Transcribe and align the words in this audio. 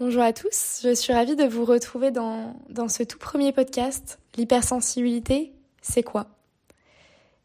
Bonjour 0.00 0.22
à 0.22 0.32
tous, 0.32 0.78
je 0.84 0.94
suis 0.94 1.12
ravie 1.12 1.34
de 1.34 1.42
vous 1.42 1.64
retrouver 1.64 2.12
dans, 2.12 2.54
ce 2.88 3.02
tout 3.02 3.18
premier 3.18 3.50
podcast. 3.50 4.20
L'hypersensibilité, 4.36 5.52
c'est 5.82 6.04
quoi? 6.04 6.28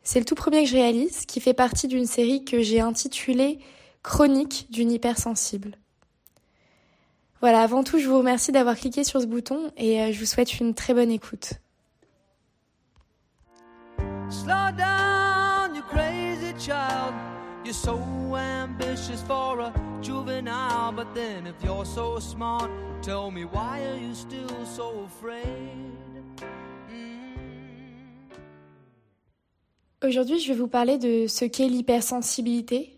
C'est 0.03 0.19
le 0.19 0.25
tout 0.25 0.35
premier 0.35 0.63
que 0.63 0.69
je 0.69 0.75
réalise, 0.75 1.25
qui 1.25 1.39
fait 1.39 1.55
partie 1.55 1.87
d'une 1.87 2.05
série 2.05 2.45
que 2.45 2.61
j'ai 2.61 2.79
intitulée 2.79 3.57
Chronique 4.03 4.67
d'une 4.69 4.91
hypersensible. 4.91 5.77
Voilà, 7.41 7.61
avant 7.61 7.83
tout, 7.83 7.97
je 7.97 8.07
vous 8.07 8.19
remercie 8.19 8.51
d'avoir 8.51 8.75
cliqué 8.75 9.03
sur 9.03 9.19
ce 9.19 9.25
bouton 9.25 9.71
et 9.75 9.99
euh, 9.99 10.11
je 10.11 10.19
vous 10.19 10.27
souhaite 10.27 10.59
une 10.59 10.75
très 10.75 10.93
bonne 10.93 11.09
écoute. 11.09 11.53
Slow. 14.29 15.12
You're 17.63 17.73
so 17.73 17.97
ambitious 18.35 19.23
for 19.25 19.61
a 19.61 19.73
juvenile, 20.01 20.91
but 20.91 21.07
then 21.15 21.47
if 21.47 21.55
you're 21.63 21.85
so 21.85 22.19
smart, 22.19 22.69
tell 23.01 23.31
me 23.31 23.45
why 23.45 23.79
are 23.85 23.95
you 23.95 24.13
still 24.13 24.65
so 24.65 25.05
afraid? 25.05 25.93
Mm. 26.89 28.35
Aujourd'hui, 30.05 30.39
je 30.39 30.49
vais 30.49 30.59
vous 30.59 30.67
parler 30.67 30.97
de 30.97 31.27
ce 31.27 31.45
qu'est 31.45 31.69
l'hypersensibilité, 31.69 32.97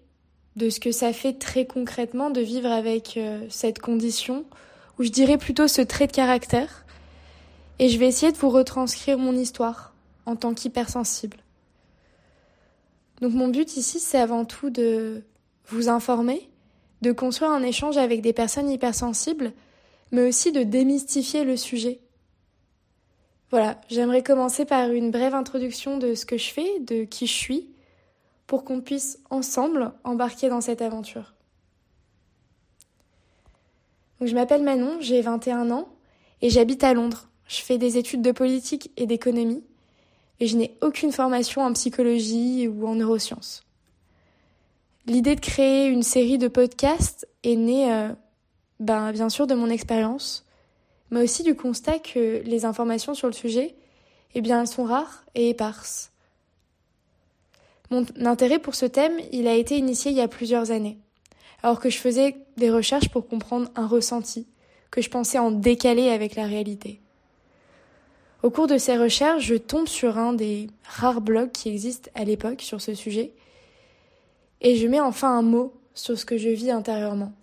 de 0.56 0.72
ce 0.72 0.80
que 0.80 0.92
ça 0.92 1.14
fait 1.14 1.34
très 1.34 1.68
concrètement 1.68 2.32
de 2.32 2.42
vivre 2.42 2.72
avec 2.72 3.18
euh, 3.18 3.46
cette 3.50 3.78
condition, 3.78 4.46
ou 4.98 5.04
je 5.04 5.10
dirais 5.10 5.38
plutôt 5.38 5.68
ce 5.68 5.84
trait 5.84 6.08
de 6.08 6.12
caractère, 6.12 6.88
et 7.78 7.90
je 7.90 8.00
vais 8.00 8.08
essayer 8.08 8.32
de 8.32 8.38
vous 8.38 8.50
retranscrire 8.50 9.20
mon 9.20 9.34
histoire 9.34 9.94
en 10.26 10.36
tant 10.36 10.56
qu'hypersensible. 10.56 11.38
Donc 13.22 13.34
mon 13.34 13.48
but 13.48 13.78
ici, 13.78 14.00
c'est 14.00 14.20
avant 14.20 14.46
tout 14.46 14.70
de 14.70 15.24
vous 15.68 15.90
informer, 15.90 16.50
de 17.02 17.12
construire 17.12 17.52
un 17.52 17.64
échange 17.64 17.98
avec 17.98 18.22
des 18.22 18.34
personnes 18.34 18.70
hypersensibles, 18.70 19.54
mais 20.12 20.28
aussi 20.28 20.52
de 20.52 20.64
démystifier 20.64 21.44
le 21.44 21.58
sujet. 21.58 22.02
Voilà, 23.52 23.80
j'aimerais 23.90 24.24
commencer 24.24 24.66
par 24.66 24.92
une 24.92 25.12
brève 25.12 25.36
introduction 25.36 25.98
de 25.98 26.14
ce 26.14 26.26
que 26.26 26.38
je 26.38 26.52
fais, 26.52 26.80
de 26.82 27.04
qui 27.04 27.28
je 27.28 27.34
suis, 27.34 27.70
pour 28.48 28.64
qu'on 28.64 28.82
puisse 28.82 29.20
ensemble 29.30 29.94
embarquer 30.04 30.50
dans 30.50 30.62
cette 30.62 30.82
aventure. 30.82 31.34
Je 34.22 34.34
m'appelle 34.34 34.64
Manon, 34.64 34.98
j'ai 35.00 35.22
21 35.22 35.72
ans 35.72 35.90
et 36.42 36.50
j'habite 36.50 36.84
à 36.84 36.94
Londres. 36.94 37.30
Je 37.48 37.62
fais 37.62 37.78
des 37.78 37.98
études 37.98 38.22
de 38.22 38.32
politique 38.32 38.92
et 38.98 39.06
d'économie 39.06 39.64
et 40.40 40.48
je 40.48 40.58
n'ai 40.58 40.78
aucune 40.82 41.12
formation 41.12 41.62
en 41.62 41.74
psychologie 41.74 42.68
ou 42.68 42.88
en 42.88 42.96
neurosciences. 42.96 43.64
L'idée 45.08 45.36
de 45.36 45.42
créer 45.42 45.88
une 45.88 46.04
série 46.04 46.38
de 46.38 46.48
podcasts 46.48 47.28
est 47.44 47.56
née, 47.56 47.92
euh, 47.94 48.10
ben, 48.80 49.12
bien 49.12 49.30
sûr, 49.30 49.48
de 49.48 49.54
mon 49.54 49.70
expérience, 49.70 50.46
mais 51.12 51.22
aussi 51.22 51.44
du 51.44 51.56
constat 51.56 52.00
que 52.00 52.42
les 52.44 52.66
informations 52.66 53.14
sur 53.14 53.28
le 53.28 53.34
sujet, 53.34 53.76
eh 54.34 54.66
sont 54.66 54.84
rares 54.84 55.24
et 55.34 55.50
éparses. 55.50 56.12
Mon 57.90 58.06
intérêt 58.26 58.60
pour 58.60 58.76
ce 58.76 58.86
thème, 58.86 59.14
il 59.32 59.48
a 59.48 59.54
été 59.54 59.78
initié 59.78 60.12
il 60.12 60.18
y 60.18 60.22
a 60.22 60.28
plusieurs 60.28 60.72
années, 60.72 60.98
alors 61.64 61.80
que 61.80 61.90
je 61.90 61.98
faisais 61.98 62.36
des 62.58 62.70
recherches 62.70 63.10
pour 63.10 63.28
comprendre 63.28 63.70
un 63.76 63.88
ressenti, 63.88 64.48
que 64.92 65.02
je 65.02 65.10
pensais 65.10 65.38
en 65.38 65.52
décaler 65.52 66.10
avec 66.10 66.36
la 66.36 66.48
réalité. 66.48 67.00
Au 68.46 68.52
cours 68.52 68.68
de 68.68 68.78
ces 68.78 68.96
recherches, 68.96 69.44
je 69.44 69.56
tombe 69.56 69.88
sur 69.88 70.20
un 70.20 70.32
des 70.32 70.70
rares 70.84 71.20
blogs 71.20 71.52
qui 71.52 71.68
existent 71.68 72.12
à 72.14 72.24
l'époque 72.24 72.62
sur 72.62 72.80
ce 72.80 72.94
sujet, 72.94 73.34
et 74.62 74.76
je 74.76 74.86
mets 74.88 75.00
enfin 75.00 75.36
un 75.36 75.42
mot 75.42 75.74
sur 75.96 76.16
ce 76.16 76.26
que 76.26 76.38
je 76.38 76.50
vis 76.50 76.70
intérieurement. 76.70 77.34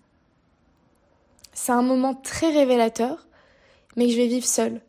C'est 1.51 1.73
un 1.73 1.81
moment 1.81 2.13
très 2.13 2.51
révélateur, 2.51 3.27
mais 3.97 4.05
que 4.05 4.13
je 4.13 4.15
vais 4.15 4.27
vivre 4.27 4.45
seule, 4.45 4.79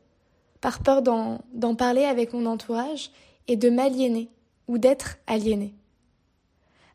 par 0.61 0.85
peur 0.85 1.03
d'en 1.03 1.75
parler 1.75 2.05
avec 2.05 2.33
mon 2.33 2.47
entourage 2.47 3.11
et 3.49 3.57
de 3.57 3.69
m'aliéner 3.69 4.29
ou 4.69 4.79
d'être 4.79 5.17
aliénée. 5.27 5.75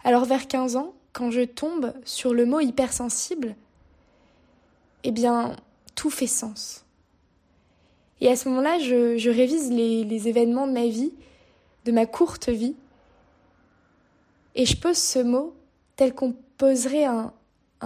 Alors 0.06 0.24
vers 0.24 0.48
15 0.48 0.78
ans, 0.78 0.94
quand 1.12 1.30
je 1.30 1.42
tombe 1.42 1.92
sur 2.06 2.34
le 2.34 2.46
mot 2.46 2.62
hypersensible, 2.62 3.58
eh 5.04 5.12
bien, 5.12 5.58
tout 5.96 6.10
fait 6.10 6.26
sens. 6.26 6.86
Et 8.22 8.28
à 8.30 8.36
ce 8.36 8.50
moment-là, 8.50 8.80
je, 8.80 9.30
révise 9.30 9.72
les, 9.72 10.28
événements 10.28 10.68
de 10.68 10.74
ma 10.74 10.88
vie, 10.88 11.14
de 11.86 11.92
ma 11.92 12.06
courte 12.06 12.50
vie, 12.50 12.76
et 14.56 14.66
je 14.66 14.76
pose 14.76 14.98
ce 14.98 15.20
mot 15.20 15.56
tel 15.96 16.14
qu'on 16.14 16.36
poserait 16.58 17.06
un, 17.06 17.34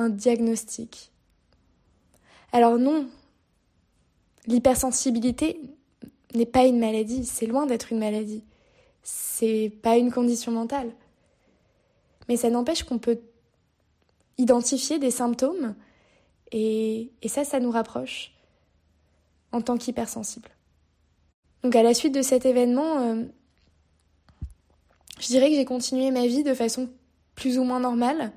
diagnostic. 0.10 1.12
Alors 2.52 2.80
non, 2.80 3.08
l'hypersensibilité 4.48 5.60
n'est 6.34 6.48
pas 6.48 6.66
une 6.66 6.80
maladie, 6.80 7.26
c'est 7.26 7.46
loin 7.46 7.66
d'être 7.68 7.92
une 7.92 8.00
maladie. 8.00 8.44
C'est 9.04 9.72
pas 9.82 9.98
une 9.98 10.12
condition 10.12 10.52
mentale. 10.52 10.92
Mais 12.28 12.38
ça 12.38 12.50
n'empêche 12.50 12.84
qu'on 12.84 12.98
peut 12.98 13.20
identifier 14.38 14.98
des 14.98 15.12
symptômes 15.12 15.76
et 16.52 17.10
ça, 17.28 17.44
ça 17.44 17.60
nous 17.60 17.72
rapproche 17.72 18.34
en 19.54 19.62
tant 19.62 19.78
qu'hypersensible. 19.78 20.50
Donc 21.64 21.76
à 21.78 21.84
la 21.84 21.94
suite 21.94 22.14
de 22.14 22.22
cet 22.22 22.46
événement, 22.46 23.00
euh, 23.00 23.24
je 25.20 25.28
dirais 25.28 25.50
que 25.50 25.56
j'ai 25.56 25.64
continué 25.64 26.12
ma 26.12 26.28
vie 26.28 26.44
de 26.44 26.54
façon 26.54 26.90
plus 27.36 27.58
ou 27.58 27.64
moins 27.64 27.80
normale, 27.80 28.34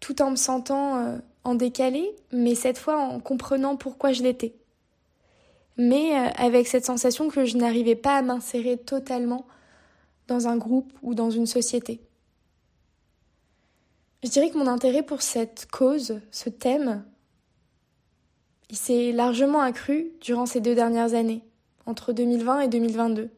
tout 0.00 0.20
en 0.20 0.32
me 0.32 0.36
sentant 0.36 0.98
euh, 0.98 1.18
en 1.44 1.54
décalé, 1.54 2.14
mais 2.32 2.54
cette 2.54 2.76
fois 2.76 2.98
en 2.98 3.20
comprenant 3.20 3.76
pourquoi 3.76 4.12
je 4.12 4.22
l'étais. 4.22 4.54
Mais 5.78 6.18
euh, 6.18 6.30
avec 6.36 6.66
cette 6.66 6.84
sensation 6.84 7.28
que 7.28 7.46
je 7.46 7.56
n'arrivais 7.56 7.96
pas 7.96 8.18
à 8.18 8.22
m'insérer 8.22 8.76
totalement 8.76 9.46
dans 10.28 10.48
un 10.48 10.56
groupe 10.56 10.92
ou 11.02 11.14
dans 11.14 11.30
une 11.30 11.46
société. 11.46 12.00
Je 14.22 14.28
dirais 14.30 14.50
que 14.50 14.58
mon 14.58 14.66
intérêt 14.66 15.02
pour 15.02 15.22
cette 15.22 15.66
cause, 15.70 16.20
ce 16.30 16.48
thème, 16.48 17.04
il 18.70 18.76
s'est 18.76 19.12
largement 19.12 19.60
accru 19.60 20.12
durant 20.20 20.46
ces 20.46 20.60
deux 20.60 20.74
dernières 20.74 21.14
années, 21.14 21.42
entre 21.86 22.12
2020 22.12 22.60
et 22.60 22.68
2022, 22.68 23.30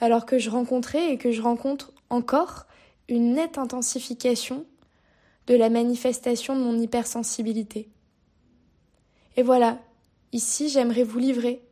alors 0.00 0.26
que 0.26 0.38
je 0.38 0.50
rencontrais 0.50 1.12
et 1.12 1.18
que 1.18 1.32
je 1.32 1.42
rencontre 1.42 1.92
encore 2.08 2.66
une 3.08 3.34
nette 3.34 3.58
intensification 3.58 4.66
de 5.46 5.54
la 5.54 5.70
manifestation 5.70 6.56
de 6.56 6.62
mon 6.62 6.78
hypersensibilité. 6.78 7.88
Et 9.36 9.42
voilà, 9.42 9.78
ici 10.32 10.68
j'aimerais 10.68 11.02
vous 11.02 11.18
livrer 11.18 11.62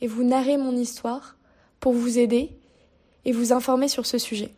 et 0.00 0.06
vous 0.06 0.24
narrer 0.24 0.56
mon 0.56 0.76
histoire 0.76 1.36
pour 1.80 1.92
vous 1.92 2.18
aider 2.18 2.56
et 3.24 3.32
vous 3.32 3.52
informer 3.52 3.88
sur 3.88 4.06
ce 4.06 4.18
sujet. 4.18 4.52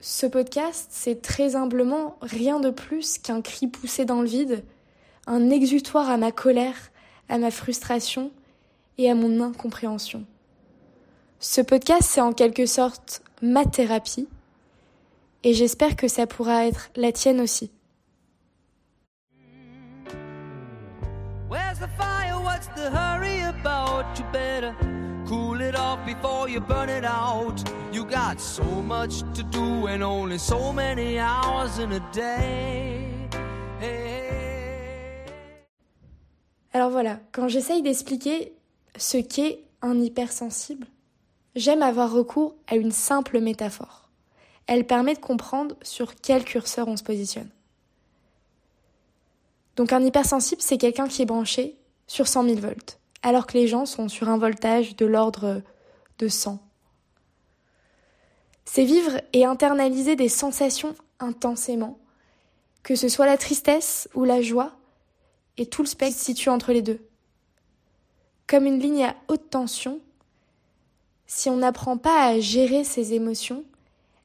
Ce 0.00 0.26
podcast, 0.26 0.88
c'est 0.90 1.22
très 1.22 1.56
humblement 1.56 2.16
rien 2.22 2.60
de 2.60 2.70
plus 2.70 3.18
qu'un 3.18 3.42
cri 3.42 3.66
poussé 3.66 4.04
dans 4.04 4.20
le 4.20 4.28
vide 4.28 4.62
un 5.28 5.50
exutoire 5.50 6.08
à 6.08 6.16
ma 6.16 6.32
colère, 6.32 6.90
à 7.28 7.38
ma 7.38 7.50
frustration 7.50 8.32
et 8.96 9.10
à 9.10 9.14
mon 9.14 9.40
incompréhension. 9.40 10.24
Ce 11.38 11.60
podcast, 11.60 12.02
c'est 12.02 12.20
en 12.20 12.32
quelque 12.32 12.66
sorte 12.66 13.22
ma 13.42 13.64
thérapie 13.64 14.26
et 15.44 15.52
j'espère 15.52 15.94
que 15.96 16.08
ça 16.08 16.26
pourra 16.26 16.66
être 16.66 16.90
la 16.96 17.12
tienne 17.12 17.40
aussi. 17.40 17.70
Alors 36.78 36.90
voilà, 36.90 37.18
quand 37.32 37.48
j'essaye 37.48 37.82
d'expliquer 37.82 38.52
ce 38.96 39.18
qu'est 39.18 39.64
un 39.82 40.00
hypersensible, 40.00 40.86
j'aime 41.56 41.82
avoir 41.82 42.12
recours 42.12 42.54
à 42.68 42.76
une 42.76 42.92
simple 42.92 43.40
métaphore. 43.40 44.08
Elle 44.68 44.86
permet 44.86 45.14
de 45.14 45.18
comprendre 45.18 45.74
sur 45.82 46.14
quel 46.14 46.44
curseur 46.44 46.86
on 46.86 46.96
se 46.96 47.02
positionne. 47.02 47.50
Donc 49.74 49.92
un 49.92 50.04
hypersensible, 50.04 50.62
c'est 50.62 50.78
quelqu'un 50.78 51.08
qui 51.08 51.22
est 51.22 51.26
branché 51.26 51.76
sur 52.06 52.28
100 52.28 52.44
000 52.44 52.60
volts, 52.60 53.00
alors 53.24 53.48
que 53.48 53.58
les 53.58 53.66
gens 53.66 53.84
sont 53.84 54.08
sur 54.08 54.28
un 54.28 54.38
voltage 54.38 54.94
de 54.94 55.04
l'ordre 55.04 55.62
de 56.20 56.28
100. 56.28 56.60
C'est 58.66 58.84
vivre 58.84 59.20
et 59.32 59.44
internaliser 59.44 60.14
des 60.14 60.28
sensations 60.28 60.94
intensément, 61.18 61.98
que 62.84 62.94
ce 62.94 63.08
soit 63.08 63.26
la 63.26 63.36
tristesse 63.36 64.08
ou 64.14 64.22
la 64.22 64.40
joie, 64.40 64.77
et 65.58 65.66
tout 65.66 65.82
le 65.82 65.88
spectre 65.88 66.16
se 66.16 66.24
situe 66.24 66.48
entre 66.48 66.72
les 66.72 66.82
deux. 66.82 67.00
Comme 68.46 68.64
une 68.64 68.78
ligne 68.78 69.04
à 69.04 69.16
haute 69.28 69.50
tension, 69.50 70.00
si 71.26 71.50
on 71.50 71.58
n'apprend 71.58 71.98
pas 71.98 72.24
à 72.24 72.40
gérer 72.40 72.84
ses 72.84 73.12
émotions, 73.12 73.64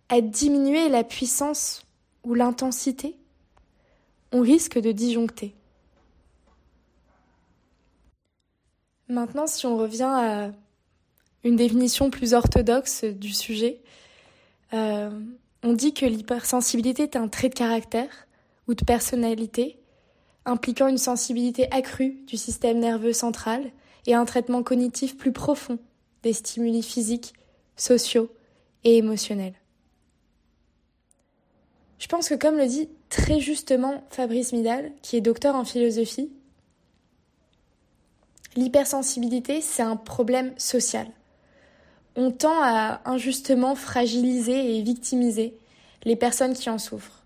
à 0.08 0.22
diminuer 0.22 0.88
la 0.88 1.04
puissance 1.04 1.86
ou 2.24 2.36
l'intensité, 2.36 3.18
on 4.32 4.42
risque 4.42 4.80
de 4.80 4.92
disjoncter. 4.92 5.54
Maintenant, 9.10 9.48
si 9.48 9.66
on 9.66 9.76
revient 9.76 10.04
à 10.04 10.52
une 11.44 11.56
définition 11.56 12.10
plus 12.10 12.34
orthodoxe 12.34 13.04
du 13.04 13.34
sujet, 13.34 13.82
euh, 14.74 15.12
on 15.62 15.74
dit 15.74 15.94
que 15.94 16.06
l'hypersensibilité 16.06 17.04
est 17.04 17.16
un 17.16 17.28
trait 17.28 17.50
de 17.50 17.54
caractère 17.54 18.28
ou 18.68 18.74
de 18.74 18.84
personnalité 18.86 19.83
impliquant 20.46 20.88
une 20.88 20.98
sensibilité 20.98 21.72
accrue 21.72 22.18
du 22.28 22.38
système 22.38 22.80
nerveux 22.80 23.14
central 23.14 23.72
et 24.06 24.14
un 24.14 24.26
traitement 24.26 24.64
cognitif 24.64 25.18
plus 25.18 25.32
profond 25.32 25.80
des 26.24 26.34
stimuli 26.34 26.84
physiques, 26.84 27.34
sociaux 27.76 28.30
et 28.84 28.98
émotionnels. 28.98 29.56
Je 32.00 32.08
pense 32.08 32.28
que 32.28 32.36
comme 32.36 32.58
le 32.58 32.68
dit 32.68 32.90
très 33.10 33.40
justement 33.40 34.04
Fabrice 34.10 34.52
Midal, 34.52 34.92
qui 35.02 35.16
est 35.16 35.22
docteur 35.22 35.56
en 35.56 35.64
philosophie, 35.64 36.32
l'hypersensibilité, 38.56 39.62
c'est 39.62 39.84
un 39.84 39.96
problème 39.96 40.54
social. 40.58 41.08
On 42.16 42.32
tend 42.32 42.62
à 42.62 43.02
injustement 43.06 43.76
fragiliser 43.76 44.78
et 44.78 44.82
victimiser 44.82 45.58
les 46.04 46.16
personnes 46.16 46.54
qui 46.54 46.70
en 46.70 46.78
souffrent. 46.78 47.24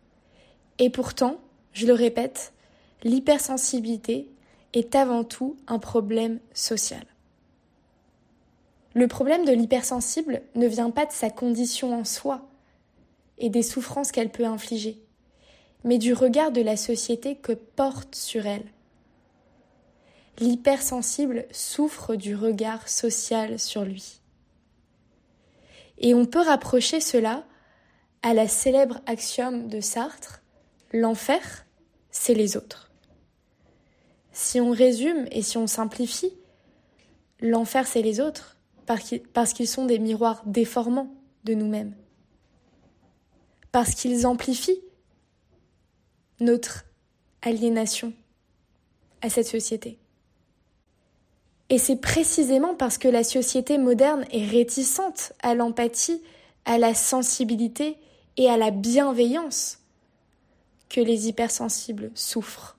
Et 0.79 0.89
pourtant, 0.89 1.39
je 1.73 1.87
le 1.87 1.93
répète, 1.93 2.53
l'hypersensibilité 3.03 4.29
est 4.73 4.95
avant 4.95 5.23
tout 5.23 5.57
un 5.67 5.79
problème 5.79 6.39
social. 6.53 7.05
Le 8.93 9.07
problème 9.07 9.45
de 9.45 9.51
l'hypersensible 9.51 10.41
ne 10.55 10.67
vient 10.67 10.89
pas 10.89 11.05
de 11.05 11.11
sa 11.11 11.29
condition 11.29 11.93
en 11.97 12.03
soi 12.03 12.47
et 13.37 13.49
des 13.49 13.61
souffrances 13.61 14.11
qu'elle 14.11 14.31
peut 14.31 14.45
infliger, 14.45 14.99
mais 15.83 15.99
du 15.99 16.13
regard 16.13 16.51
de 16.51 16.61
la 16.61 16.75
société 16.75 17.35
que 17.35 17.53
porte 17.53 18.15
sur 18.15 18.47
elle. 18.47 18.65
L'hypersensible 20.39 21.45
souffre 21.51 22.15
du 22.15 22.35
regard 22.35 22.87
social 22.87 23.59
sur 23.59 23.83
lui. 23.83 24.21
Et 25.99 26.13
on 26.13 26.25
peut 26.25 26.41
rapprocher 26.41 26.99
cela 26.99 27.43
à 28.23 28.33
la 28.33 28.47
célèbre 28.47 28.99
axiome 29.05 29.67
de 29.67 29.79
Sartre, 29.79 30.41
l'enfer, 30.91 31.65
c'est 32.11 32.33
les 32.33 32.57
autres. 32.57 32.86
Si 34.39 34.61
on 34.61 34.69
résume 34.69 35.25
et 35.31 35.41
si 35.41 35.57
on 35.57 35.65
simplifie, 35.65 36.31
l'enfer, 37.41 37.87
c'est 37.87 38.03
les 38.03 38.19
autres, 38.19 38.55
parce 38.85 39.53
qu'ils 39.53 39.67
sont 39.67 39.87
des 39.87 39.97
miroirs 39.97 40.43
déformants 40.45 41.11
de 41.43 41.55
nous-mêmes, 41.55 41.95
parce 43.71 43.95
qu'ils 43.95 44.27
amplifient 44.27 44.79
notre 46.39 46.85
aliénation 47.41 48.13
à 49.23 49.31
cette 49.31 49.47
société. 49.47 49.97
Et 51.69 51.79
c'est 51.79 51.99
précisément 51.99 52.75
parce 52.75 52.99
que 52.99 53.07
la 53.07 53.23
société 53.23 53.79
moderne 53.79 54.23
est 54.31 54.45
réticente 54.45 55.33
à 55.41 55.55
l'empathie, 55.55 56.21
à 56.65 56.77
la 56.77 56.93
sensibilité 56.93 57.97
et 58.37 58.51
à 58.51 58.57
la 58.57 58.69
bienveillance 58.69 59.79
que 60.89 61.01
les 61.01 61.27
hypersensibles 61.27 62.11
souffrent. 62.13 62.76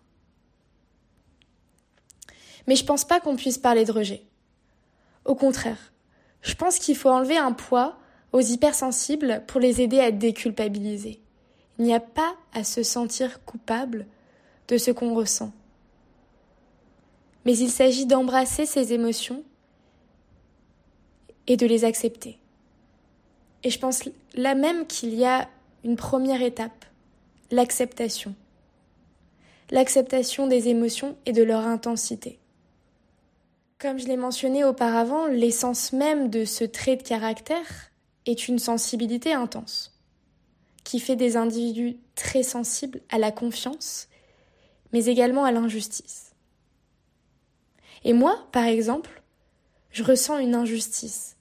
Mais 2.69 2.77
je 2.77 2.85
pense 2.85 3.07
pas 3.07 3.19
qu'on 3.19 3.35
puisse 3.35 3.57
parler 3.57 3.87
de 3.87 3.93
rejet. 3.93 4.23
Au 5.25 5.35
contraire, 5.35 5.93
je 6.43 6.55
pense 6.55 6.79
qu'il 6.79 6.97
faut 6.97 7.09
enlever 7.09 7.39
un 7.39 7.53
poids 7.53 7.97
aux 8.33 8.41
hypersensibles 8.41 9.43
pour 9.47 9.59
les 9.59 9.81
aider 9.81 10.01
à 10.01 10.11
déculpabiliser. 10.11 11.23
Il 11.79 11.87
n'y 11.87 11.95
a 11.95 12.01
pas 12.01 12.37
à 12.53 12.65
se 12.65 12.83
sentir 12.83 13.43
coupable 13.47 14.07
de 14.69 14.77
ce 14.77 14.91
qu'on 14.91 15.15
ressent. 15.15 15.51
Mais 17.47 17.57
il 17.57 17.71
s'agit 17.71 18.05
d'embrasser 18.05 18.67
ces 18.67 18.93
émotions 18.93 19.43
et 21.47 21.57
de 21.57 21.67
les 21.67 21.87
accepter. 21.87 22.39
Et 23.65 23.71
je 23.71 23.79
pense 23.79 24.03
là 24.35 24.55
même 24.55 24.87
qu'il 24.87 25.15
y 25.15 25.25
a 25.25 25.49
une 25.85 25.97
première 25.97 26.43
étape, 26.43 26.85
l'acceptation. 27.51 28.35
L'acceptation 29.71 30.47
des 30.47 30.69
émotions 30.69 31.17
et 31.25 31.33
de 31.33 31.43
leur 31.43 31.67
intensité. 31.67 32.39
Comme 33.81 34.01
je 34.01 34.09
l'ai 34.09 34.17
mentionné 34.17 34.65
auparavant, 34.65 35.27
l'essence 35.29 35.93
même 35.93 36.31
de 36.31 36.45
ce 36.45 36.65
trait 36.65 36.97
de 36.97 37.03
caractère 37.05 37.93
est 38.27 38.49
une 38.49 38.59
sensibilité 38.59 39.33
intense, 39.33 39.97
qui 40.83 40.99
fait 40.99 41.15
des 41.15 41.37
individus 41.37 41.97
très 42.17 42.43
sensibles 42.43 43.01
à 43.09 43.19
la 43.19 43.31
confiance, 43.31 44.09
mais 44.93 45.05
également 45.05 45.45
à 45.45 45.53
l'injustice. 45.53 46.33
Et 48.03 48.15
moi, 48.15 48.49
par 48.51 48.65
exemple, 48.65 49.23
je 49.93 50.03
ressens 50.03 50.39
une 50.39 50.57
injustice, 50.57 51.37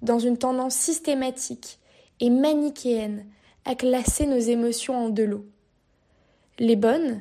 dans 0.00 0.20
une 0.20 0.38
tendance 0.38 0.76
systématique 0.76 1.80
et 2.20 2.30
manichéenne 2.30 3.26
à 3.64 3.74
classer 3.74 4.26
nos 4.26 4.38
émotions 4.38 4.96
en 4.96 5.08
deux 5.08 5.26
lots, 5.26 5.46
les 6.60 6.76
bonnes 6.76 7.20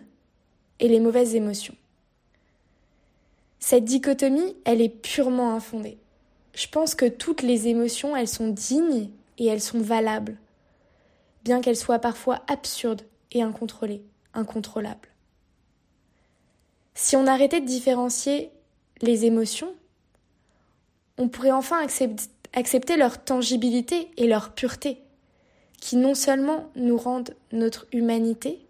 et 0.79 0.87
les 0.87 0.99
mauvaises 0.99 1.33
émotions. 1.33 1.75
Cette 3.59 3.85
dichotomie, 3.85 4.55
elle 4.65 4.81
est 4.81 4.89
purement 4.89 5.53
infondée. 5.53 5.97
Je 6.53 6.67
pense 6.67 6.95
que 6.95 7.05
toutes 7.05 7.41
les 7.41 7.67
émotions, 7.67 8.15
elles 8.15 8.27
sont 8.27 8.49
dignes 8.49 9.09
et 9.37 9.45
elles 9.45 9.61
sont 9.61 9.79
valables, 9.79 10.37
bien 11.43 11.61
qu'elles 11.61 11.75
soient 11.75 11.99
parfois 11.99 12.41
absurdes 12.47 13.03
et 13.31 13.41
incontrôlées, 13.41 14.03
incontrôlables. 14.33 15.09
Si 16.95 17.15
on 17.15 17.27
arrêtait 17.27 17.61
de 17.61 17.65
différencier 17.65 18.51
les 19.01 19.25
émotions, 19.25 19.73
on 21.17 21.29
pourrait 21.29 21.51
enfin 21.51 21.85
accepter 22.53 22.97
leur 22.97 23.23
tangibilité 23.23 24.09
et 24.17 24.27
leur 24.27 24.53
pureté, 24.53 25.01
qui 25.79 25.95
non 25.95 26.15
seulement 26.15 26.69
nous 26.75 26.97
rendent 26.97 27.35
notre 27.51 27.87
humanité, 27.93 28.65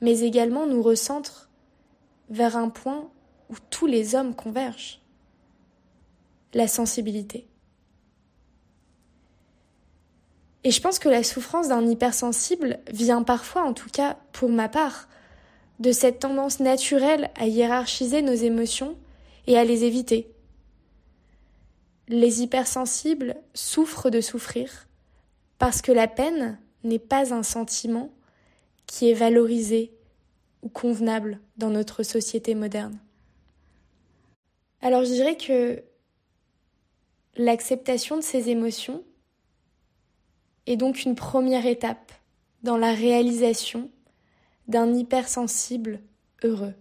mais 0.00 0.20
également 0.20 0.66
nous 0.66 0.82
recentrent 0.82 1.48
vers 2.30 2.56
un 2.56 2.68
point 2.68 3.10
où 3.50 3.54
tous 3.70 3.86
les 3.86 4.14
hommes 4.14 4.34
convergent, 4.34 5.00
la 6.54 6.68
sensibilité. 6.68 7.46
Et 10.64 10.72
je 10.72 10.80
pense 10.80 10.98
que 10.98 11.08
la 11.08 11.22
souffrance 11.22 11.68
d'un 11.68 11.86
hypersensible 11.86 12.80
vient 12.90 13.22
parfois, 13.22 13.62
en 13.62 13.72
tout 13.72 13.88
cas 13.88 14.16
pour 14.32 14.48
ma 14.48 14.68
part, 14.68 15.08
de 15.78 15.92
cette 15.92 16.18
tendance 16.18 16.58
naturelle 16.58 17.30
à 17.36 17.46
hiérarchiser 17.46 18.22
nos 18.22 18.34
émotions 18.34 18.96
et 19.46 19.56
à 19.56 19.64
les 19.64 19.84
éviter. 19.84 20.32
Les 22.08 22.42
hypersensibles 22.42 23.36
souffrent 23.54 24.10
de 24.10 24.20
souffrir 24.20 24.88
parce 25.58 25.82
que 25.82 25.92
la 25.92 26.08
peine 26.08 26.58
n'est 26.84 26.98
pas 26.98 27.32
un 27.34 27.42
sentiment 27.42 28.10
qui 28.86 29.10
est 29.10 29.14
valorisé 29.14 29.92
ou 30.62 30.68
convenable 30.68 31.40
dans 31.56 31.70
notre 31.70 32.02
société 32.02 32.54
moderne. 32.54 32.98
Alors 34.86 35.04
je 35.04 35.10
dirais 35.10 35.36
que 35.36 35.82
l'acceptation 37.34 38.18
de 38.18 38.20
ces 38.20 38.50
émotions 38.50 39.02
est 40.68 40.76
donc 40.76 41.02
une 41.02 41.16
première 41.16 41.66
étape 41.66 42.12
dans 42.62 42.76
la 42.76 42.92
réalisation 42.92 43.90
d'un 44.68 44.94
hypersensible 44.94 45.98
heureux. 46.44 46.74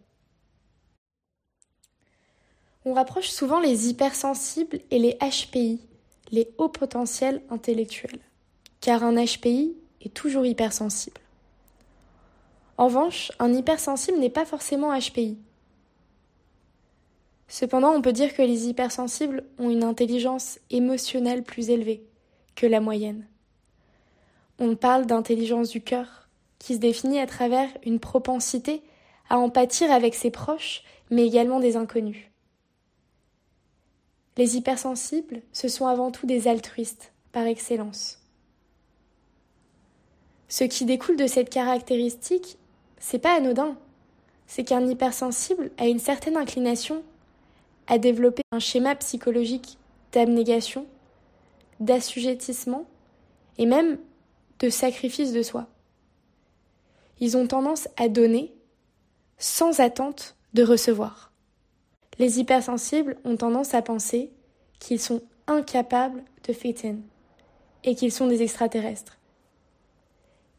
On 2.86 2.94
rapproche 2.94 3.30
souvent 3.30 3.60
les 3.60 3.90
hypersensibles 3.90 4.82
et 4.92 5.00
les 5.00 5.18
HPI, 5.20 5.82
les 6.30 6.54
hauts 6.60 6.70
potentiels 6.70 7.42
intellectuels, 7.50 8.20
car 8.82 9.04
un 9.04 9.16
HPI 9.16 9.76
est 10.02 10.14
toujours 10.14 10.46
hypersensible. 10.46 11.22
En 12.78 12.86
revanche, 12.86 13.32
un 13.40 13.52
hypersensible 13.52 14.20
n'est 14.20 14.30
pas 14.30 14.46
forcément 14.46 14.96
HPI. 14.96 15.40
Cependant, 17.48 17.92
on 17.92 18.02
peut 18.02 18.14
dire 18.14 18.34
que 18.34 18.42
les 18.42 18.68
hypersensibles 18.68 19.44
ont 19.60 19.70
une 19.70 19.84
intelligence 19.84 20.60
émotionnelle 20.70 21.44
plus 21.44 21.70
élevée 21.70 22.04
que 22.56 22.66
la 22.66 22.80
moyenne. 22.80 23.28
On 24.60 24.76
parle 24.76 25.06
d'intelligence 25.06 25.70
du 25.70 25.82
cœur, 25.82 26.28
qui 26.60 26.76
se 26.76 26.80
définit 26.80 27.20
à 27.20 27.28
travers 27.28 27.70
une 27.86 28.00
propensité 28.00 28.82
à 29.30 29.38
empâtir 29.38 29.92
avec 29.92 30.16
ses 30.16 30.32
proches, 30.32 30.84
mais 31.10 31.26
également 31.26 31.60
des 31.60 31.76
inconnus. 31.76 32.32
Les 34.38 34.58
hypersensibles, 34.58 35.42
ce 35.54 35.68
sont 35.68 35.88
avant 35.88 36.12
tout 36.12 36.26
des 36.26 36.48
altruistes, 36.48 37.14
par 37.32 37.46
excellence. 37.46 38.20
Ce 40.48 40.64
qui 40.64 40.86
découle 40.86 41.18
de 41.18 41.28
cette 41.28 41.50
caractéristique, 41.50 42.58
c'est 43.00 43.20
pas 43.20 43.36
anodin. 43.36 43.78
C'est 44.48 44.64
qu'un 44.64 44.86
hypersensible 44.86 45.72
a 45.78 45.88
une 45.88 46.00
certaine 46.00 46.38
inclination 46.38 47.04
à 47.88 47.98
développer 47.98 48.44
un 48.52 48.60
schéma 48.60 48.96
psychologique 48.96 49.78
d'abnégation, 50.12 50.86
d'assujettissement 51.80 52.86
et 53.58 53.66
même 53.66 53.98
de 54.60 54.70
sacrifice 54.70 55.34
de 55.34 55.42
soi. 55.42 55.68
Ils 57.20 57.38
ont 57.38 57.48
tendance 57.48 57.88
à 57.98 58.10
donner 58.10 58.54
sans 59.38 59.80
attente 59.80 60.36
de 60.54 60.64
recevoir. 60.64 61.32
Les 62.18 62.40
hypersensibles 62.40 63.18
ont 63.26 63.36
tendance 63.36 63.74
à 63.74 63.82
penser 63.82 64.32
qu'ils 64.80 65.02
sont 65.02 65.22
incapables 65.48 66.24
de 66.48 66.54
fit 66.54 66.76
in 66.84 66.98
et 67.84 67.96
qu'ils 67.96 68.12
sont 68.12 68.28
des 68.28 68.42
extraterrestres. 68.42 69.18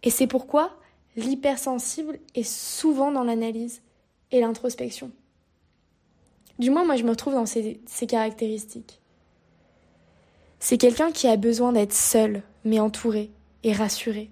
Et 0.02 0.10
c'est 0.10 0.26
pourquoi 0.26 0.76
l'hypersensible 1.16 2.18
est 2.34 2.42
souvent 2.42 3.10
dans 3.10 3.24
l'analyse 3.24 3.82
et 4.30 4.40
l'introspection. 4.40 5.10
Du 6.58 6.70
moins, 6.70 6.84
moi, 6.84 6.96
je 6.96 7.04
me 7.04 7.10
retrouve 7.10 7.34
dans 7.34 7.46
ces, 7.46 7.80
ces 7.86 8.06
caractéristiques. 8.06 9.00
C'est 10.58 10.78
quelqu'un 10.78 11.12
qui 11.12 11.28
a 11.28 11.36
besoin 11.36 11.72
d'être 11.72 11.92
seul, 11.92 12.42
mais 12.64 12.80
entouré 12.80 13.30
et 13.62 13.72
rassuré. 13.72 14.30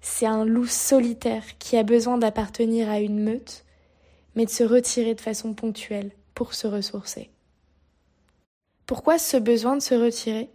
C'est 0.00 0.26
un 0.26 0.44
loup 0.44 0.66
solitaire 0.66 1.44
qui 1.58 1.76
a 1.76 1.82
besoin 1.82 2.18
d'appartenir 2.18 2.90
à 2.90 3.00
une 3.00 3.18
meute, 3.18 3.64
mais 4.34 4.44
de 4.44 4.50
se 4.50 4.62
retirer 4.64 5.14
de 5.14 5.20
façon 5.20 5.54
ponctuelle 5.54 6.10
pour 6.34 6.52
se 6.54 6.66
ressourcer. 6.66 7.30
Pourquoi 8.86 9.18
ce 9.18 9.38
besoin 9.38 9.76
de 9.76 9.82
se 9.82 9.94
retirer? 9.94 10.50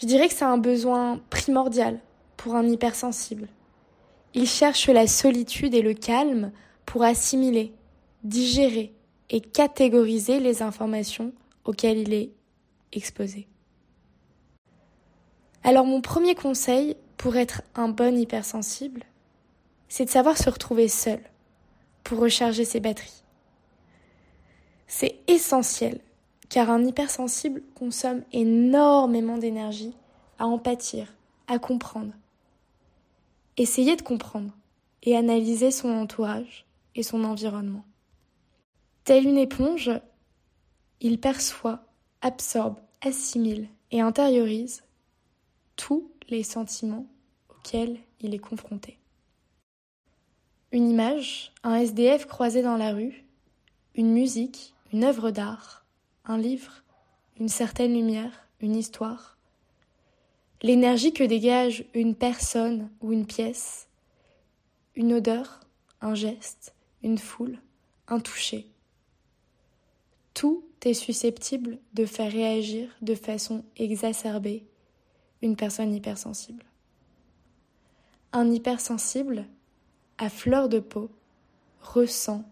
Je 0.00 0.06
dirais 0.06 0.28
que 0.28 0.34
c'est 0.34 0.44
un 0.44 0.58
besoin 0.58 1.20
primordial 1.30 1.98
pour 2.36 2.54
un 2.54 2.66
hypersensible. 2.68 3.48
Il 4.34 4.46
cherche 4.46 4.88
la 4.88 5.06
solitude 5.06 5.74
et 5.74 5.82
le 5.82 5.94
calme 5.94 6.52
pour 6.84 7.02
assimiler, 7.02 7.72
digérer 8.24 8.94
et 9.30 9.40
catégoriser 9.40 10.40
les 10.40 10.62
informations 10.62 11.32
auxquelles 11.64 11.98
il 11.98 12.12
est 12.12 12.32
exposé. 12.92 13.46
Alors 15.62 15.84
mon 15.84 16.00
premier 16.00 16.34
conseil 16.34 16.96
pour 17.16 17.36
être 17.36 17.62
un 17.74 17.88
bon 17.88 18.16
hypersensible, 18.16 19.04
c'est 19.88 20.04
de 20.04 20.10
savoir 20.10 20.38
se 20.38 20.48
retrouver 20.48 20.88
seul 20.88 21.20
pour 22.04 22.20
recharger 22.20 22.64
ses 22.64 22.80
batteries. 22.80 23.22
C'est 24.86 25.20
essentiel 25.26 26.00
car 26.48 26.70
un 26.70 26.84
hypersensible 26.84 27.62
consomme 27.74 28.22
énormément 28.32 29.36
d'énergie 29.36 29.94
à 30.38 30.46
en 30.46 30.58
pâtir, 30.58 31.12
à 31.46 31.58
comprendre. 31.58 32.14
Essayez 33.56 33.96
de 33.96 34.02
comprendre 34.02 34.52
et 35.02 35.16
analyser 35.16 35.70
son 35.70 35.90
entourage 35.90 36.64
et 36.94 37.02
son 37.02 37.24
environnement. 37.24 37.84
Tel 39.08 39.26
une 39.26 39.38
éponge, 39.38 39.90
il 41.00 41.18
perçoit, 41.18 41.82
absorbe, 42.20 42.78
assimile 43.00 43.66
et 43.90 44.02
intériorise 44.02 44.82
tous 45.76 46.12
les 46.28 46.42
sentiments 46.42 47.06
auxquels 47.48 47.96
il 48.20 48.34
est 48.34 48.38
confronté. 48.38 48.98
Une 50.72 50.90
image, 50.90 51.54
un 51.62 51.76
SDF 51.76 52.26
croisé 52.26 52.60
dans 52.60 52.76
la 52.76 52.92
rue, 52.92 53.24
une 53.94 54.12
musique, 54.12 54.74
une 54.92 55.04
œuvre 55.04 55.30
d'art, 55.30 55.86
un 56.26 56.36
livre, 56.36 56.82
une 57.40 57.48
certaine 57.48 57.94
lumière, 57.94 58.46
une 58.60 58.76
histoire. 58.76 59.38
L'énergie 60.60 61.14
que 61.14 61.24
dégage 61.24 61.86
une 61.94 62.14
personne 62.14 62.90
ou 63.00 63.14
une 63.14 63.24
pièce, 63.24 63.88
une 64.96 65.14
odeur, 65.14 65.60
un 66.02 66.14
geste, 66.14 66.74
une 67.02 67.16
foule, 67.16 67.58
un 68.08 68.20
toucher. 68.20 68.70
Tout 70.38 70.62
est 70.84 70.94
susceptible 70.94 71.78
de 71.94 72.06
faire 72.06 72.30
réagir 72.30 72.88
de 73.02 73.16
façon 73.16 73.64
exacerbée 73.76 74.64
une 75.42 75.56
personne 75.56 75.92
hypersensible. 75.92 76.64
Un 78.32 78.48
hypersensible, 78.48 79.46
à 80.16 80.30
fleur 80.30 80.68
de 80.68 80.78
peau, 80.78 81.10
ressent, 81.82 82.44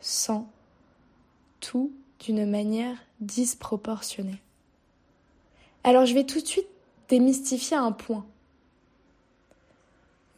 sent 0.00 0.42
tout 1.60 1.92
d'une 2.18 2.44
manière 2.44 2.98
disproportionnée. 3.20 4.42
Alors 5.84 6.06
je 6.06 6.14
vais 6.14 6.26
tout 6.26 6.40
de 6.40 6.46
suite 6.46 6.66
démystifier 7.08 7.76
un 7.76 7.92
point. 7.92 8.26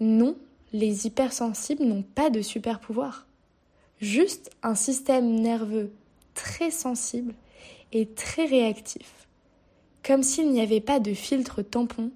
Non, 0.00 0.36
les 0.74 1.06
hypersensibles 1.06 1.84
n'ont 1.84 2.02
pas 2.02 2.28
de 2.28 2.42
super 2.42 2.78
pouvoir. 2.78 3.26
Juste 4.02 4.50
un 4.62 4.74
système 4.74 5.40
nerveux 5.40 5.90
très 6.34 6.70
sensible 6.70 7.34
et 7.92 8.06
très 8.06 8.44
réactif 8.44 9.24
comme 10.04 10.22
s'il 10.22 10.52
n'y 10.52 10.60
avait 10.60 10.80
pas 10.80 11.00
de 11.00 11.14
filtre 11.14 11.62
tampon 11.62 12.12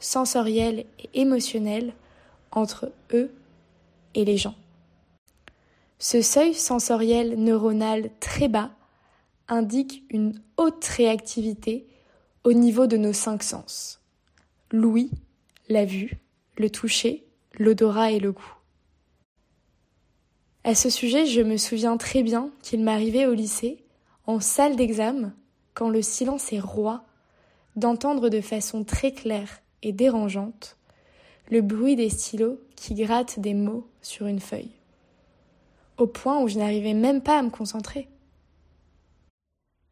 sensoriel 0.00 0.84
et 0.98 1.20
émotionnel 1.20 1.94
entre 2.50 2.92
eux 3.12 3.32
et 4.14 4.24
les 4.24 4.36
gens. 4.36 4.56
Ce 5.98 6.22
seuil 6.22 6.54
sensoriel 6.54 7.38
neuronal 7.38 8.10
très 8.18 8.48
bas 8.48 8.70
indique 9.48 10.04
une 10.10 10.40
haute 10.56 10.84
réactivité 10.84 11.86
au 12.44 12.52
niveau 12.52 12.86
de 12.86 12.96
nos 12.96 13.12
cinq 13.12 13.42
sens. 13.42 14.00
L'ouïe, 14.72 15.10
la 15.68 15.84
vue, 15.84 16.18
le 16.56 16.70
toucher, 16.70 17.24
l'odorat 17.58 18.12
et 18.12 18.20
le 18.20 18.32
goût. 18.32 18.54
À 20.62 20.74
ce 20.74 20.90
sujet, 20.90 21.24
je 21.24 21.40
me 21.40 21.56
souviens 21.56 21.96
très 21.96 22.22
bien 22.22 22.50
qu'il 22.62 22.82
m'arrivait 22.84 23.26
au 23.26 23.32
lycée, 23.32 23.82
en 24.26 24.40
salle 24.40 24.76
d'examen, 24.76 25.32
quand 25.72 25.88
le 25.88 26.02
silence 26.02 26.52
est 26.52 26.60
roi 26.60 27.04
d'entendre 27.76 28.28
de 28.28 28.42
façon 28.42 28.84
très 28.84 29.12
claire 29.12 29.62
et 29.82 29.92
dérangeante 29.92 30.76
le 31.50 31.62
bruit 31.62 31.96
des 31.96 32.10
stylos 32.10 32.60
qui 32.76 32.94
grattent 32.94 33.40
des 33.40 33.54
mots 33.54 33.88
sur 34.02 34.26
une 34.26 34.40
feuille, 34.40 34.70
au 35.96 36.06
point 36.06 36.40
où 36.42 36.48
je 36.48 36.58
n'arrivais 36.58 36.94
même 36.94 37.22
pas 37.22 37.38
à 37.38 37.42
me 37.42 37.50
concentrer. 37.50 38.08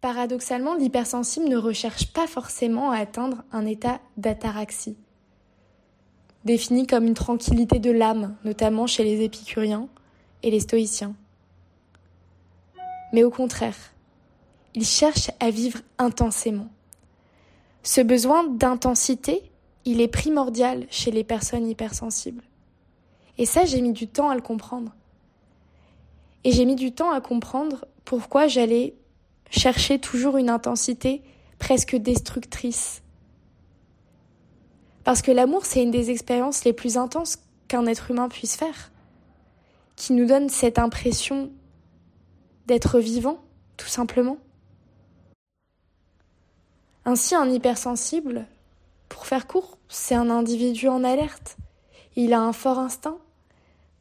Paradoxalement, 0.02 0.74
l'hypersensible 0.74 1.48
ne 1.48 1.56
recherche 1.56 2.12
pas 2.12 2.26
forcément 2.26 2.90
à 2.90 2.98
atteindre 2.98 3.42
un 3.52 3.64
état 3.64 4.00
d'ataraxie, 4.18 4.98
défini 6.44 6.86
comme 6.86 7.06
une 7.06 7.14
tranquillité 7.14 7.78
de 7.78 7.90
l'âme, 7.90 8.36
notamment 8.44 8.86
chez 8.86 9.02
les 9.02 9.24
épicuriens 9.24 9.88
et 10.42 10.50
les 10.50 10.60
stoïciens. 10.60 11.14
Mais 13.12 13.24
au 13.24 13.30
contraire, 13.30 13.76
il 14.74 14.84
cherche 14.84 15.30
à 15.40 15.50
vivre 15.50 15.80
intensément, 15.98 16.68
ce 17.82 18.00
besoin 18.00 18.44
d'intensité, 18.44 19.50
il 19.84 20.00
est 20.00 20.08
primordial 20.08 20.86
chez 20.90 21.10
les 21.10 21.24
personnes 21.24 21.66
hypersensibles. 21.66 22.42
Et 23.38 23.46
ça, 23.46 23.64
j'ai 23.64 23.80
mis 23.80 23.92
du 23.92 24.08
temps 24.08 24.28
à 24.28 24.34
le 24.34 24.42
comprendre. 24.42 24.92
Et 26.44 26.52
j'ai 26.52 26.64
mis 26.64 26.74
du 26.74 26.92
temps 26.92 27.10
à 27.10 27.20
comprendre 27.20 27.86
pourquoi 28.04 28.46
j'allais 28.46 28.94
chercher 29.50 29.98
toujours 29.98 30.36
une 30.36 30.50
intensité 30.50 31.22
presque 31.58 31.96
destructrice. 31.96 33.02
Parce 35.04 35.22
que 35.22 35.30
l'amour, 35.30 35.64
c'est 35.64 35.82
une 35.82 35.90
des 35.90 36.10
expériences 36.10 36.64
les 36.64 36.72
plus 36.72 36.96
intenses 36.98 37.38
qu'un 37.68 37.86
être 37.86 38.10
humain 38.10 38.28
puisse 38.28 38.56
faire, 38.56 38.90
nous 40.12 40.26
donne 40.26 40.48
cette 40.48 40.78
impression 40.78 41.50
d'être 42.66 43.00
vivant, 43.00 43.38
tout 43.76 43.88
simplement. 43.88 44.38
Ainsi, 47.04 47.34
un 47.34 47.50
hypersensible, 47.50 48.46
pour 49.08 49.26
faire 49.26 49.46
court, 49.46 49.78
c'est 49.88 50.14
un 50.14 50.30
individu 50.30 50.88
en 50.88 51.04
alerte. 51.04 51.56
Il 52.16 52.32
a 52.32 52.40
un 52.40 52.52
fort 52.52 52.78
instinct, 52.78 53.18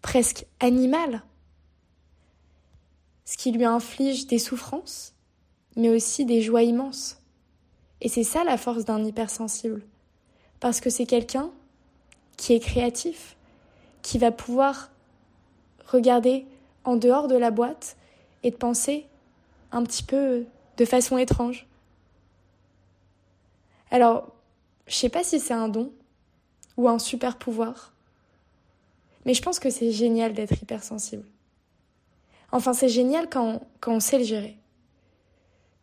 presque 0.02 0.46
animal, 0.60 1.24
ce 3.24 3.38
qui 3.38 3.52
lui 3.52 3.66
inflige 3.66 4.28
des 4.28 4.40
souffrances, 4.40 5.14
mais 5.76 5.90
aussi 5.90 6.26
des 6.26 6.42
joies 6.42 6.64
immenses. 6.64 7.22
Et 8.02 8.10
c'est 8.10 8.24
ça 8.24 8.44
la 8.44 8.58
force 8.58 8.86
d'un 8.86 9.04
hypersensible, 9.04 9.84
parce 10.60 10.80
que 10.80 10.90
c'est 10.90 11.06
quelqu'un 11.06 11.52
qui 12.36 12.54
est 12.54 12.60
créatif, 12.60 13.38
qui 14.02 14.18
va 14.18 14.32
pouvoir 14.32 14.92
regarder 15.88 16.46
en 16.84 16.96
dehors 16.96 17.28
de 17.28 17.36
la 17.36 17.52
boîte 17.52 17.98
et 18.44 18.52
de 18.52 18.56
penser 18.56 19.06
un 19.72 19.84
petit 19.84 20.04
peu 20.04 20.46
de 20.78 20.86
façon 20.86 21.18
étrange. 21.18 21.68
Alors, 23.92 24.34
je 24.86 24.96
sais 24.96 25.10
pas 25.10 25.24
si 25.24 25.40
c'est 25.40 25.54
un 25.54 25.70
don 25.70 25.92
ou 26.78 26.88
un 26.88 27.00
super 27.00 27.38
pouvoir, 27.38 27.94
mais 29.26 29.34
je 29.34 29.42
pense 29.42 29.60
que 29.60 29.70
c'est 29.70 29.92
génial 29.92 30.34
d'être 30.34 30.62
hypersensible. 30.62 31.26
Enfin, 32.52 32.74
c'est 32.74 32.90
génial 32.90 33.30
quand, 33.30 33.62
quand, 33.82 33.94
on 33.94 34.00
sait 34.00 34.20
le 34.20 34.24
gérer. 34.24 34.58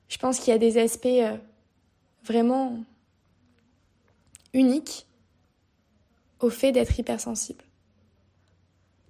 Je 0.08 0.16
pense 0.16 0.38
qu'il 0.38 0.52
y 0.52 0.54
a 0.54 0.58
des 0.58 0.78
aspects 0.78 1.06
euh, 1.06 1.36
vraiment 2.24 2.78
uniques 4.54 5.06
au 6.40 6.48
fait 6.48 6.72
d'être 6.72 6.98
hypersensible. 6.98 7.63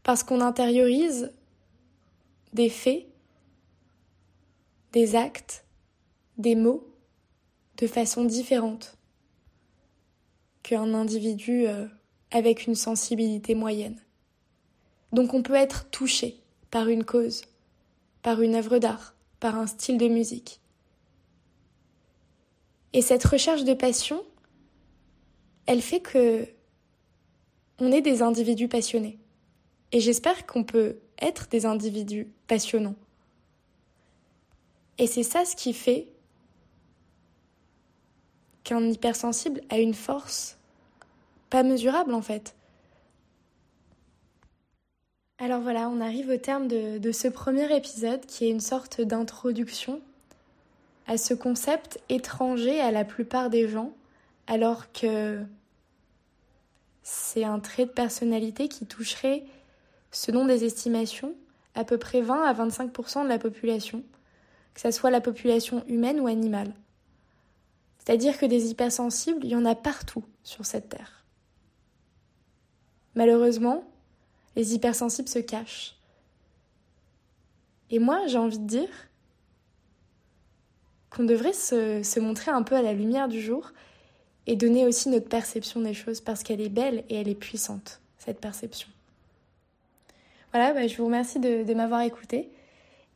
Parce 0.04 0.22
qu'on 0.22 0.40
intériorise 0.40 1.32
des 2.52 2.68
faits, 2.68 3.06
des 4.92 5.16
actes, 5.16 5.64
des 6.38 6.54
mots 6.54 6.86
de 7.78 7.88
façon 7.88 8.24
différente 8.24 8.96
qu'un 10.62 10.94
individu 10.94 11.66
euh, 11.66 11.86
avec 12.30 12.66
une 12.66 12.76
sensibilité 12.76 13.54
moyenne. 13.54 14.00
Donc 15.12 15.34
on 15.34 15.42
peut 15.42 15.54
être 15.54 15.88
touché 15.90 16.40
par 16.70 16.88
une 16.88 17.04
cause, 17.04 17.42
par 18.22 18.40
une 18.40 18.54
œuvre 18.54 18.78
d'art, 18.78 19.14
par 19.40 19.56
un 19.56 19.66
style 19.66 19.98
de 19.98 20.08
musique. 20.08 20.60
Et 22.92 23.02
cette 23.02 23.24
recherche 23.24 23.64
de 23.64 23.74
passion, 23.74 24.22
elle 25.66 25.82
fait 25.82 26.00
que 26.00 26.46
on 27.78 27.90
est 27.90 28.02
des 28.02 28.22
individus 28.22 28.68
passionnés. 28.68 29.18
Et 29.94 30.00
j'espère 30.00 30.44
qu'on 30.44 30.64
peut 30.64 30.96
être 31.20 31.46
des 31.48 31.66
individus 31.66 32.26
passionnants. 32.48 32.96
Et 34.98 35.06
c'est 35.06 35.22
ça 35.22 35.44
ce 35.44 35.54
qui 35.54 35.72
fait 35.72 36.08
qu'un 38.64 38.82
hypersensible 38.90 39.60
a 39.70 39.78
une 39.78 39.94
force 39.94 40.58
pas 41.48 41.62
mesurable 41.62 42.12
en 42.12 42.22
fait. 42.22 42.56
Alors 45.38 45.60
voilà, 45.60 45.88
on 45.88 46.00
arrive 46.00 46.28
au 46.28 46.38
terme 46.38 46.66
de, 46.66 47.12
ce 47.12 47.28
premier 47.28 47.72
épisode 47.76 48.26
qui 48.26 48.46
est 48.46 48.50
une 48.50 48.58
sorte 48.58 49.00
d'introduction 49.00 50.00
à 51.06 51.18
ce 51.18 51.34
concept 51.34 52.00
étranger 52.08 52.80
à 52.80 52.90
la 52.90 53.04
plupart 53.04 53.48
des 53.48 53.68
gens, 53.68 53.92
alors 54.48 54.90
que 54.90 55.40
c'est 57.04 57.44
un 57.44 57.60
trait 57.60 57.86
de 57.86 57.90
personnalité 57.90 58.66
qui 58.66 58.86
toucherait, 58.86 59.44
selon 60.14 60.46
des 60.46 60.64
estimations, 60.64 61.34
à 61.74 61.84
peu 61.84 61.98
près 61.98 62.20
20 62.20 62.42
à 62.42 62.54
25% 62.54 63.24
de 63.24 63.28
la 63.28 63.38
population, 63.38 64.02
que 64.74 64.80
ce 64.80 64.90
soit 64.90 65.10
la 65.10 65.20
population 65.20 65.84
humaine 65.88 66.20
ou 66.20 66.28
animale. 66.28 66.72
C'est-à-dire 67.98 68.38
que 68.38 68.46
des 68.46 68.70
hypersensibles, 68.70 69.44
il 69.44 69.50
y 69.50 69.56
en 69.56 69.64
a 69.64 69.74
partout 69.74 70.24
sur 70.42 70.64
cette 70.66 70.88
terre. 70.88 71.24
Malheureusement, 73.14 73.84
les 74.56 74.74
hypersensibles 74.74 75.28
se 75.28 75.38
cachent. 75.38 75.96
Et 77.90 77.98
moi, 77.98 78.26
j'ai 78.26 78.38
envie 78.38 78.58
de 78.58 78.66
dire 78.66 78.90
qu'on 81.10 81.24
devrait 81.24 81.52
se, 81.52 82.02
se, 82.02 82.20
montrer 82.20 82.50
un 82.50 82.62
peu 82.62 82.74
à 82.76 82.82
la 82.82 82.92
lumière 82.92 83.28
du 83.28 83.40
jour 83.40 83.72
et 84.46 84.56
donner 84.56 84.84
aussi 84.86 85.08
notre 85.08 85.28
perception 85.28 85.80
des 85.80 85.94
choses 85.94 86.20
parce 86.20 86.42
qu'elle 86.42 86.60
est 86.60 86.68
belle 86.68 87.04
et 87.08 87.16
elle 87.16 87.28
est 87.28 87.34
puissante, 87.34 88.00
cette 88.18 88.40
perception. 88.40 88.88
Voilà, 90.54 90.72
bah, 90.72 90.86
je 90.86 90.96
vous 90.96 91.06
remercie 91.06 91.40
de, 91.40 91.74
m'avoir 91.74 92.02
écouté 92.02 92.48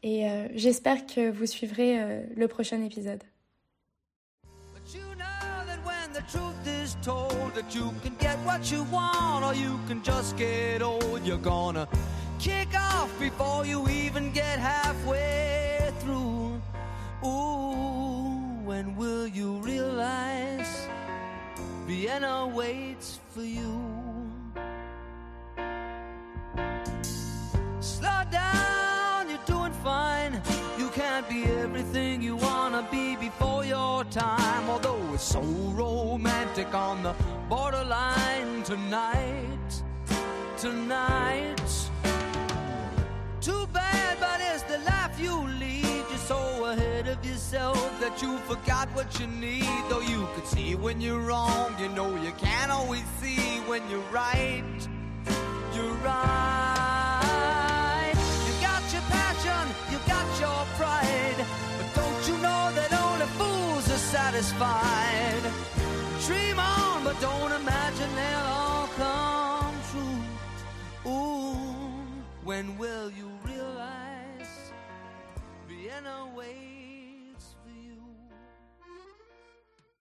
et 0.02 0.28
euh, 0.28 0.48
j'espère 0.56 1.06
que 1.06 1.30
vous 1.30 1.46
suivrez 1.46 2.02
euh, 2.02 2.24
le 2.34 2.48
prochain 2.48 2.82
épisode. 2.82 3.22
Ooh, 17.24 18.64
when 18.64 18.96
will 18.96 19.28
you 19.28 19.60
realize 19.62 20.88
Vienna 21.86 22.46
waits 22.46 23.20
for 23.30 23.44
you? 23.44 23.67
Time. 34.10 34.68
Although 34.68 35.14
it's 35.14 35.22
so 35.22 35.40
romantic 35.42 36.74
on 36.74 37.02
the 37.02 37.14
borderline 37.48 38.62
tonight, 38.62 39.82
tonight. 40.56 41.90
Too 43.40 43.66
bad, 43.72 44.18
but 44.20 44.40
it's 44.40 44.62
the 44.64 44.78
life 44.78 45.18
you 45.20 45.34
lead. 45.58 45.84
You're 45.84 46.18
so 46.18 46.64
ahead 46.66 47.08
of 47.08 47.24
yourself 47.24 48.00
that 48.00 48.20
you 48.20 48.38
forgot 48.38 48.88
what 48.94 49.18
you 49.20 49.26
need. 49.26 49.82
Though 49.88 50.00
you 50.00 50.26
could 50.34 50.46
see 50.46 50.74
when 50.74 51.00
you're 51.00 51.20
wrong, 51.20 51.74
you 51.80 51.88
know 51.88 52.14
you 52.22 52.32
can't 52.32 52.70
always 52.70 53.04
see 53.20 53.60
when 53.66 53.88
you're 53.90 54.10
right. 54.10 54.88
You're 55.74 55.94
right. 56.04 56.77
Satisfied? 64.42 65.52
Dream 66.26 66.60
on, 66.60 67.04
but 67.04 67.20
don't 67.20 67.52
imagine 67.52 68.10
they'll 68.14 68.38
all 68.38 68.88
come 68.96 69.74
true. 69.90 71.10
Ooh, 71.10 71.56
when 72.44 72.78
will 72.78 73.10
you 73.10 73.30
realize 73.44 74.72
Vienna 75.66 76.28
waits? 76.36 76.77